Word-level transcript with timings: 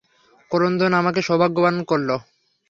ক্রন্দন 0.51 0.91
আমাকে 1.01 1.21
সৌভাগ্যবান 1.27 1.75
করল। 1.89 2.09